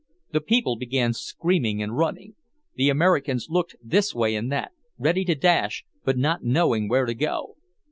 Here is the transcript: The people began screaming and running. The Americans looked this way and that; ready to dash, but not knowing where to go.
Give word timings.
The 0.31 0.41
people 0.41 0.77
began 0.77 1.13
screaming 1.13 1.79
and 1.83 1.95
running. 1.95 2.33
The 2.73 2.89
Americans 2.89 3.49
looked 3.51 3.75
this 3.83 4.15
way 4.15 4.33
and 4.35 4.51
that; 4.51 4.71
ready 4.97 5.23
to 5.25 5.35
dash, 5.35 5.85
but 6.03 6.17
not 6.17 6.43
knowing 6.43 6.87
where 6.89 7.05
to 7.05 7.13
go. 7.13 7.57